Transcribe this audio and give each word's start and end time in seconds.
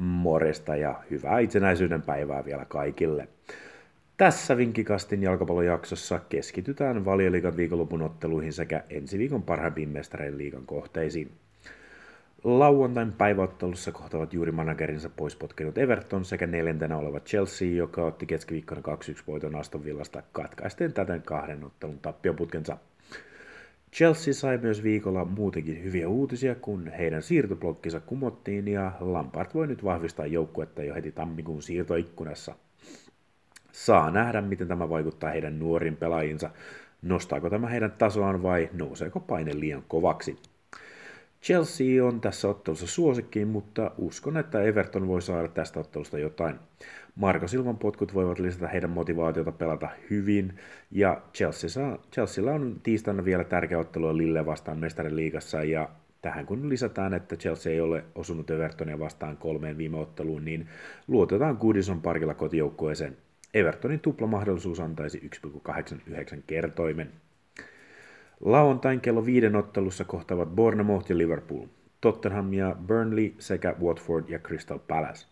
Moresta 0.00 0.76
ja 0.76 0.94
hyvää 1.10 1.38
itsenäisyyden 1.38 2.02
päivää 2.02 2.44
vielä 2.44 2.64
kaikille. 2.64 3.28
Tässä 4.16 4.56
Vinkkikastin 4.56 5.22
jalkapallojaksossa 5.22 6.20
keskitytään 6.28 7.04
valioliikan 7.04 7.56
viikonlopun 7.56 8.02
otteluihin 8.02 8.52
sekä 8.52 8.84
ensi 8.90 9.18
viikon 9.18 9.42
parhaimpiin 9.42 9.88
mestareiden 9.88 10.38
liigan 10.38 10.66
kohteisiin. 10.66 11.30
Lauantain 12.44 13.12
päiväottelussa 13.12 13.92
kohtavat 13.92 14.32
juuri 14.32 14.52
managerinsa 14.52 15.10
pois 15.16 15.36
potkinut 15.36 15.78
Everton 15.78 16.24
sekä 16.24 16.46
neljäntenä 16.46 16.96
oleva 16.96 17.20
Chelsea, 17.20 17.68
joka 17.68 18.04
otti 18.04 18.26
keskiviikkona 18.26 18.80
2-1 18.80 18.84
voiton 19.26 19.56
Aston 19.56 19.84
Villasta 19.84 20.22
katkaisten 20.32 20.92
täten 20.92 21.22
kahden 21.22 21.64
ottelun 21.64 21.98
tappioputkensa. 21.98 22.76
Chelsea 23.92 24.34
sai 24.34 24.58
myös 24.58 24.82
viikolla 24.82 25.24
muutenkin 25.24 25.84
hyviä 25.84 26.08
uutisia, 26.08 26.54
kun 26.54 26.88
heidän 26.88 27.22
siirtoblokkinsa 27.22 28.00
kumottiin 28.00 28.68
ja 28.68 28.92
Lampard 29.00 29.50
voi 29.54 29.66
nyt 29.66 29.84
vahvistaa 29.84 30.26
joukkuetta 30.26 30.82
jo 30.82 30.94
heti 30.94 31.12
tammikuun 31.12 31.62
siirtoikkunassa. 31.62 32.54
Saa 33.72 34.10
nähdä, 34.10 34.40
miten 34.40 34.68
tämä 34.68 34.88
vaikuttaa 34.88 35.30
heidän 35.30 35.58
nuorin 35.58 35.96
pelaajinsa. 35.96 36.50
Nostaako 37.02 37.50
tämä 37.50 37.68
heidän 37.68 37.92
tasoaan 37.92 38.42
vai 38.42 38.70
nouseeko 38.72 39.20
paine 39.20 39.60
liian 39.60 39.82
kovaksi? 39.88 40.36
Chelsea 41.42 42.04
on 42.04 42.20
tässä 42.20 42.48
ottelussa 42.48 42.86
suosikkiin, 42.86 43.48
mutta 43.48 43.90
uskon, 43.98 44.36
että 44.36 44.62
Everton 44.62 45.08
voi 45.08 45.22
saada 45.22 45.48
tästä 45.48 45.80
ottelusta 45.80 46.18
jotain. 46.18 46.56
Marko 47.14 47.48
Silvan 47.48 47.78
potkut 47.78 48.14
voivat 48.14 48.38
lisätä 48.38 48.68
heidän 48.68 48.90
motivaatiota 48.90 49.52
pelata 49.52 49.88
hyvin, 50.10 50.58
ja 50.90 51.22
Chelsea, 51.34 51.98
Chelsealla 52.12 52.52
on 52.52 52.80
tiistaina 52.82 53.24
vielä 53.24 53.44
tärkeä 53.44 53.78
ottelu 53.78 54.16
Lille 54.16 54.46
vastaan 54.46 54.78
mestarin 54.78 55.16
liigassa, 55.16 55.64
ja 55.64 55.88
tähän 56.22 56.46
kun 56.46 56.68
lisätään, 56.68 57.14
että 57.14 57.36
Chelsea 57.36 57.72
ei 57.72 57.80
ole 57.80 58.04
osunut 58.14 58.50
Evertonia 58.50 58.98
vastaan 58.98 59.36
kolmeen 59.36 59.78
viime 59.78 59.96
otteluun, 59.98 60.44
niin 60.44 60.68
luotetaan 61.08 61.56
Goodison 61.60 62.02
parkilla 62.02 62.34
kotijoukkueeseen. 62.34 63.16
Evertonin 63.54 64.00
tuplamahdollisuus 64.00 64.80
antaisi 64.80 65.30
1,89 65.46 66.42
kertoimen. 66.46 67.12
Lauantain 68.40 69.00
kello 69.00 69.24
viiden 69.24 69.56
ottelussa 69.56 70.04
kohtavat 70.04 70.48
Bournemouth 70.48 71.10
ja 71.10 71.18
Liverpool, 71.18 71.66
Tottenham 72.00 72.52
ja 72.52 72.76
Burnley 72.86 73.34
sekä 73.38 73.74
Watford 73.82 74.28
ja 74.28 74.38
Crystal 74.38 74.78
Palace. 74.78 75.26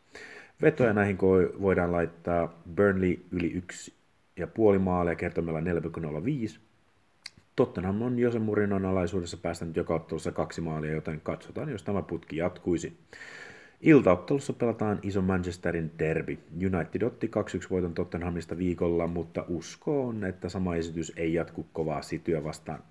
Vetoja 0.62 0.92
näihin 0.92 1.18
voidaan 1.60 1.92
laittaa 1.92 2.62
Burnley 2.74 3.18
yli 3.30 3.52
yksi 3.52 3.94
ja 4.36 4.46
puoli 4.46 4.78
maalia 4.78 5.14
kertomalla 5.14 5.60
4,05. 5.60 6.58
Tottenham 7.56 8.02
on 8.02 8.18
Jose 8.18 8.38
Murinon 8.38 8.84
alaisuudessa 8.84 9.36
päästänyt 9.36 9.76
joka 9.76 9.94
ottelussa 9.94 10.32
kaksi 10.32 10.60
maalia, 10.60 10.92
joten 10.92 11.20
katsotaan, 11.20 11.68
jos 11.68 11.82
tämä 11.82 12.02
putki 12.02 12.36
jatkuisi. 12.36 12.98
Iltaottelussa 13.80 14.52
pelataan 14.52 14.98
iso 15.02 15.22
Manchesterin 15.22 15.90
derby. 15.98 16.38
United 16.52 17.02
otti 17.02 17.30
2-1 17.66 17.70
voiton 17.70 17.94
Tottenhamista 17.94 18.58
viikolla, 18.58 19.06
mutta 19.06 19.44
usko 19.48 20.06
on, 20.06 20.24
että 20.24 20.48
sama 20.48 20.76
esitys 20.76 21.12
ei 21.16 21.34
jatku 21.34 21.66
kovaa 21.72 22.02
Sityä 22.02 22.44
vastaan. 22.44 22.82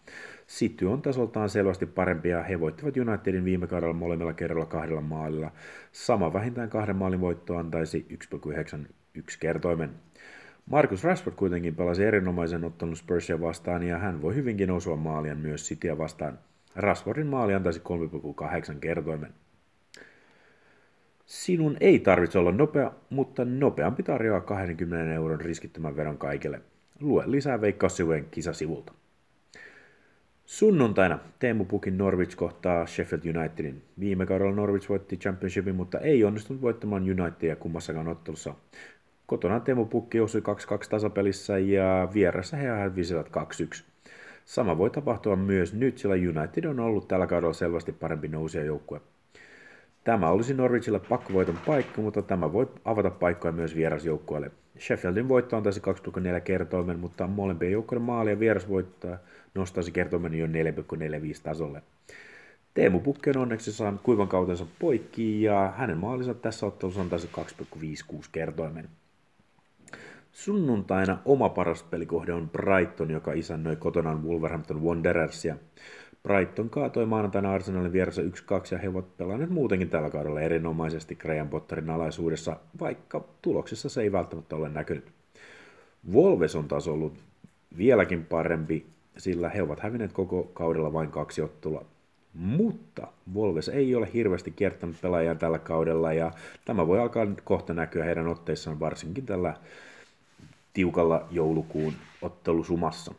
City 0.48 0.86
on 0.86 1.02
tasoltaan 1.02 1.50
selvästi 1.50 1.86
parempi 1.86 2.30
ja 2.30 2.44
he 2.44 2.60
voittivat 2.60 2.98
Unitedin 2.98 3.46
viime 3.46 3.68
kaudella 3.68 3.94
molemmilla 3.94 4.34
kerralla 4.34 4.66
kahdella 4.66 5.02
maalilla. 5.02 5.52
Sama 5.92 6.34
vähintään 6.34 6.70
kahden 6.70 6.96
maalin 6.96 7.22
voitto 7.22 7.58
antaisi 7.58 8.06
1,91 8.36 9.22
kertoimen. 9.40 9.90
Marcus 10.66 11.04
Rashford 11.04 11.36
kuitenkin 11.36 11.76
pelasi 11.76 12.04
erinomaisen 12.04 12.64
ottelun 12.64 12.98
Spursia 12.98 13.42
vastaan 13.42 13.84
ja 13.84 13.98
hän 13.98 14.22
voi 14.22 14.36
hyvinkin 14.36 14.72
osua 14.72 14.96
maalien 14.96 15.38
myös 15.38 15.68
Cityä 15.68 15.98
vastaan. 15.98 16.40
Rashfordin 16.76 17.28
maali 17.28 17.54
antaisi 17.54 17.82
3,8 18.74 18.80
kertoimen. 18.80 19.34
Sinun 21.28 21.78
ei 21.80 22.00
tarvitse 22.00 22.40
olla 22.40 22.52
nopea, 22.52 22.92
mutta 23.10 23.46
nopeampi 23.46 24.04
tarjoaa 24.04 24.42
20 24.42 25.14
euron 25.14 25.42
riskittömän 25.42 25.96
veron 25.96 26.18
kaikille. 26.18 26.62
Lue 27.00 27.24
lisää 27.26 27.62
Veikkaussivujen 27.62 28.26
kisasivulta. 28.32 28.94
Sunnuntaina 30.46 31.20
Teemu 31.40 31.66
Pukin 31.66 31.98
Norwich 31.98 32.36
kohtaa 32.36 32.86
Sheffield 32.86 33.36
Unitedin. 33.36 33.82
Viime 34.00 34.26
kaudella 34.26 34.56
Norwich 34.56 34.90
voitti 34.90 35.18
Championshipin, 35.18 35.76
mutta 35.76 36.00
ei 36.00 36.24
onnistunut 36.24 36.62
voittamaan 36.62 37.04
Unitedia 37.04 37.56
kummassakaan 37.56 38.08
ottelussa. 38.08 38.54
Kotona 39.26 39.60
Teemu 39.60 39.86
Pukki 39.86 40.20
osui 40.20 40.42
2-2 40.42 40.44
tasapelissä 40.90 41.58
ja 41.58 42.08
vieressä 42.14 42.58
he 42.58 42.68
hävisivät 42.68 43.28
2-1. 43.28 43.84
Sama 44.46 44.78
voi 44.78 44.90
tapahtua 44.90 45.36
myös 45.36 45.74
nyt, 45.74 45.98
sillä 45.98 46.16
United 46.16 46.64
on 46.64 46.80
ollut 46.80 47.08
tällä 47.08 47.28
kaudella 47.28 47.54
selvästi 47.54 47.92
parempi 47.92 48.28
nousia 48.28 48.64
joukkue. 48.64 49.02
Tämä 50.08 50.30
olisi 50.30 50.54
Norwichille 50.54 51.00
pakkovoiton 51.00 51.58
paikka, 51.66 52.02
mutta 52.02 52.22
tämä 52.22 52.54
voi 52.54 52.68
avata 52.86 53.10
paikkoja 53.10 53.52
myös 53.52 53.76
vierasjoukkueelle. 53.76 54.52
Sheffieldin 54.80 55.30
voitto 55.30 55.58
antaisi 55.58 55.80
2,4 55.80 56.42
kertoimen, 56.42 57.00
mutta 57.00 57.28
molempien 57.28 57.72
joukkueiden 57.72 58.06
maali 58.06 58.30
ja 58.30 58.40
vierasvoittaa 58.40 59.18
nostaisi 59.56 59.92
kertoimen 59.92 60.34
jo 60.34 60.48
4,45 60.48 60.52
tasolle. 61.44 61.82
Teemu 62.74 63.00
Pukki 63.00 63.30
on 63.30 63.38
onneksi 63.38 63.74
saanut 63.74 64.02
kuivan 64.02 64.28
kautensa 64.28 64.66
poikki 64.80 65.44
ja 65.44 65.74
hänen 65.78 65.98
maalinsa 65.98 66.34
tässä 66.34 66.66
ottelussa 66.66 67.02
antaisi 67.02 67.30
2,56 67.38 68.22
kertoimen. 68.32 68.90
Sunnuntaina 70.32 71.18
oma 71.26 71.50
paras 71.50 71.84
pelikohde 71.84 72.34
on 72.34 72.50
Brighton, 72.50 73.12
joka 73.12 73.34
isännöi 73.34 73.76
kotonaan 73.76 74.24
Wolverhampton 74.24 74.84
Wanderersia. 74.84 75.56
Brighton 76.28 76.70
kaatoi 76.70 77.06
maanantaina 77.06 77.54
Arsenalin 77.54 77.92
vieressä 77.92 78.22
1-2 78.22 78.26
ja 78.72 78.78
he 78.78 78.90
ovat 78.90 79.18
pelanneet 79.18 79.50
muutenkin 79.50 79.90
tällä 79.90 80.10
kaudella 80.10 80.42
erinomaisesti 80.42 81.16
Graham 81.16 81.50
Potterin 81.50 81.90
alaisuudessa, 81.90 82.58
vaikka 82.80 83.24
tuloksessa 83.42 83.90
se 83.90 84.02
ei 84.02 84.12
välttämättä 84.12 84.56
ole 84.56 84.70
näkynyt. 84.70 85.12
Wolves 86.14 86.56
on 86.56 86.68
taas 86.68 86.88
ollut 86.88 87.14
vieläkin 87.78 88.26
parempi, 88.26 88.86
sillä 89.18 89.50
he 89.50 89.62
ovat 89.62 89.80
hävinneet 89.80 90.14
koko 90.14 90.44
kaudella 90.44 90.94
vain 90.94 91.12
kaksi 91.12 91.42
ottelua. 91.42 91.86
Mutta 92.34 93.08
Wolves 93.34 93.70
ei 93.70 93.96
ole 93.96 94.10
hirveästi 94.14 94.52
kiertänyt 94.52 95.02
pelaajia 95.02 95.36
tällä 95.36 95.60
kaudella 95.60 96.14
ja 96.14 96.32
tämä 96.66 96.88
voi 96.88 97.00
alkaa 97.00 97.28
kohta 97.44 97.74
näkyä 97.74 98.04
heidän 98.04 98.28
otteissaan 98.28 98.80
varsinkin 98.80 99.26
tällä 99.26 99.54
tiukalla 100.74 101.28
joulukuun 101.32 101.94
ottelusumassa. 102.22 103.14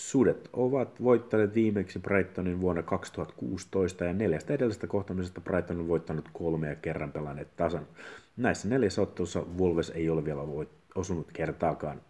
Sudet 0.00 0.48
ovat 0.52 1.02
voittaneet 1.02 1.54
viimeksi 1.54 1.98
Brightonin 1.98 2.60
vuonna 2.60 2.82
2016 2.82 4.04
ja 4.04 4.12
neljästä 4.12 4.54
edellisestä 4.54 4.86
kohtamisesta 4.86 5.40
Brighton 5.40 5.80
on 5.80 5.88
voittanut 5.88 6.28
kolme 6.32 6.68
ja 6.68 6.74
kerran 6.74 7.12
pelanneet 7.12 7.56
tasan. 7.56 7.86
Näissä 8.36 8.68
neljässä 8.68 9.02
ottelussa 9.02 9.44
Wolves 9.58 9.90
ei 9.90 10.10
ole 10.10 10.24
vielä 10.24 10.40
osunut 10.94 11.32
kertaakaan. 11.32 12.00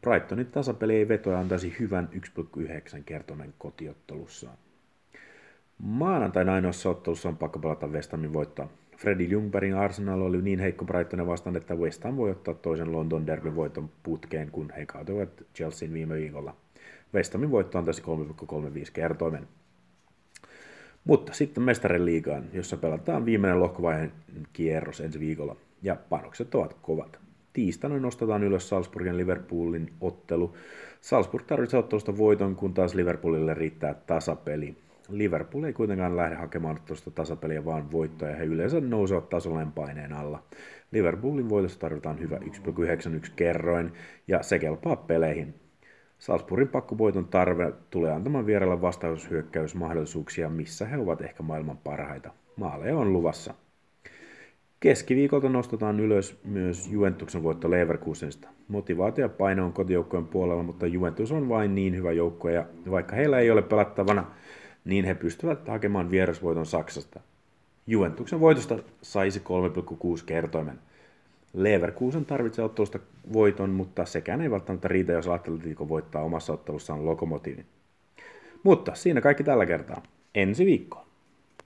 Brightonin 0.00 0.46
tasapeli 0.46 0.96
ei 0.96 1.08
vetoja 1.08 1.38
antaisi 1.38 1.76
hyvän 1.80 2.08
1,9 2.14 3.02
kertoinen 3.06 3.54
kotiottelussaan. 3.58 4.56
Maanantaina 5.78 6.54
ainoassa 6.54 6.90
ottelussa 6.90 7.28
on 7.28 7.36
pakko 7.36 7.58
pelata 7.58 7.86
West 7.86 8.12
Hamin 8.12 8.32
voittaa. 8.32 8.68
Freddy 8.96 9.24
Ljungbergin 9.24 9.74
Arsenal 9.74 10.22
oli 10.22 10.42
niin 10.42 10.58
heikko 10.58 10.84
Brightonin 10.84 11.26
vastaan, 11.26 11.56
että 11.56 11.74
West 11.74 12.04
Ham 12.04 12.16
voi 12.16 12.30
ottaa 12.30 12.54
toisen 12.54 12.92
London 12.92 13.26
Derbyn 13.26 13.56
voiton 13.56 13.90
putkeen, 14.02 14.50
kun 14.50 14.72
he 14.76 14.86
kaatoivat 14.86 15.42
Chelsean 15.54 15.92
viime 15.92 16.14
viikolla. 16.14 16.56
West 17.14 17.32
Hamin 17.32 17.50
voitto 17.50 17.78
antaisi 17.78 18.02
3,35 18.02 18.90
kertoimen. 18.92 19.48
Mutta 21.04 21.32
sitten 21.32 21.62
mestarin 21.62 22.04
liigaan, 22.04 22.44
jossa 22.52 22.76
pelataan 22.76 23.24
viimeinen 23.24 23.60
lohkovaiheen 23.60 24.12
kierros 24.52 25.00
ensi 25.00 25.20
viikolla, 25.20 25.56
ja 25.82 25.96
panokset 26.08 26.54
ovat 26.54 26.76
kovat. 26.82 27.18
Tiistaina 27.52 27.98
nostetaan 27.98 28.42
ylös 28.42 28.68
Salzburgin 28.68 29.16
Liverpoolin 29.16 29.92
ottelu. 30.00 30.56
Salzburg 31.00 31.46
tarvitsee 31.46 31.80
ottelusta 31.80 32.18
voiton, 32.18 32.56
kun 32.56 32.74
taas 32.74 32.94
Liverpoolille 32.94 33.54
riittää 33.54 33.94
tasapeli. 33.94 34.76
Liverpool 35.08 35.64
ei 35.64 35.72
kuitenkaan 35.72 36.16
lähde 36.16 36.34
hakemaan 36.34 36.78
tuosta 36.86 37.10
tasapeliä, 37.10 37.64
vaan 37.64 37.92
voittoja. 37.92 38.36
He 38.36 38.44
yleensä 38.44 38.80
nousevat 38.80 39.28
tasolleen 39.28 39.72
paineen 39.72 40.12
alla. 40.12 40.42
Liverpoolin 40.92 41.48
voitossa 41.48 41.80
tarvitaan 41.80 42.20
hyvä 42.20 42.36
1,91 42.36 43.32
kerroin, 43.36 43.92
ja 44.28 44.42
se 44.42 44.58
kelpaa 44.58 44.96
peleihin. 44.96 45.54
Salzburgin 46.18 46.68
pakkovoiton 46.68 47.24
tarve 47.24 47.72
tulee 47.90 48.12
antamaan 48.12 48.46
vierellä 48.46 48.80
vastaushyökkäysmahdollisuuksia, 48.80 50.48
missä 50.48 50.86
he 50.86 50.98
ovat 50.98 51.20
ehkä 51.20 51.42
maailman 51.42 51.78
parhaita. 51.78 52.30
Maaleja 52.56 52.96
on 52.96 53.12
luvassa. 53.12 53.54
Keskiviikolta 54.80 55.48
nostetaan 55.48 56.00
ylös 56.00 56.40
myös 56.44 56.88
Juventuksen 56.90 57.42
voitto 57.42 57.70
Leverkusenista. 57.70 58.48
Motivaatio 58.68 59.24
ja 59.24 59.28
paino 59.28 59.64
on 59.64 59.72
kotijoukkojen 59.72 60.26
puolella, 60.26 60.62
mutta 60.62 60.86
Juventus 60.86 61.32
on 61.32 61.48
vain 61.48 61.74
niin 61.74 61.96
hyvä 61.96 62.12
joukko 62.12 62.48
ja 62.48 62.64
vaikka 62.90 63.16
heillä 63.16 63.38
ei 63.38 63.50
ole 63.50 63.62
pelattavana, 63.62 64.24
niin 64.84 65.04
he 65.04 65.14
pystyvät 65.14 65.68
hakemaan 65.68 66.10
vierasvoiton 66.10 66.66
Saksasta. 66.66 67.20
Juventuksen 67.86 68.40
voitosta 68.40 68.78
saisi 69.02 69.42
3,6 70.18 70.24
kertoimen. 70.26 70.78
Leverkusen 71.52 72.24
tarvitsee 72.24 72.64
ottelusta 72.64 72.98
voiton, 73.32 73.70
mutta 73.70 74.04
sekään 74.04 74.40
ei 74.40 74.50
välttämättä 74.50 74.88
riitä, 74.88 75.12
jos 75.12 75.28
Atletico 75.28 75.88
voittaa 75.88 76.22
omassa 76.22 76.52
ottelussaan 76.52 77.06
lokomotiivin. 77.06 77.66
Mutta 78.62 78.94
siinä 78.94 79.20
kaikki 79.20 79.44
tällä 79.44 79.66
kertaa. 79.66 80.02
Ensi 80.34 80.66
viikkoon. 80.66 81.07